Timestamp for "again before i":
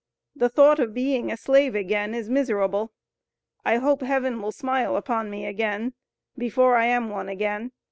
5.45-6.85